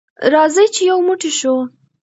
راځئ 0.33 0.65
چې 0.75 0.81
یو 0.89 0.97
موټی 1.07 1.31
شو. 1.39 1.55